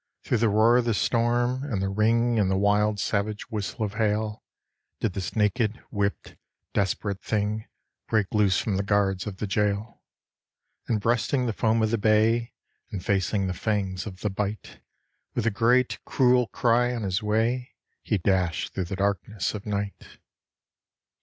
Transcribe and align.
Through 0.23 0.39
the 0.39 0.49
roar 0.49 0.77
of 0.77 0.85
the 0.85 0.95
storm, 0.95 1.63
and 1.63 1.79
the 1.79 1.87
ring 1.87 2.39
and 2.39 2.49
the 2.49 2.57
wild 2.57 2.99
savage 2.99 3.51
whistle 3.51 3.85
of 3.85 3.93
hail, 3.93 4.43
Did 4.99 5.13
this 5.13 5.35
naked, 5.35 5.79
whipt, 5.91 6.37
desperate 6.73 7.21
thing 7.21 7.67
break 8.07 8.33
loose 8.33 8.57
from 8.57 8.77
the 8.77 8.81
guards 8.81 9.27
of 9.27 9.37
the 9.37 9.45
gaol. 9.45 10.01
And 10.87 10.99
breasting 10.99 11.45
the 11.45 11.53
foam 11.53 11.83
of 11.83 11.91
the 11.91 11.99
bay, 11.99 12.51
and 12.89 13.05
facing 13.05 13.45
the 13.45 13.53
fangs 13.53 14.07
of 14.07 14.21
the 14.21 14.31
bight, 14.31 14.79
With 15.35 15.45
a 15.45 15.51
great 15.51 16.03
cruel 16.03 16.47
cry 16.47 16.95
on 16.95 17.03
his 17.03 17.21
way, 17.21 17.75
he 18.01 18.17
dashed 18.17 18.73
through 18.73 18.85
the 18.85 18.95
darkness 18.95 19.53
of 19.53 19.67
night. 19.67 20.17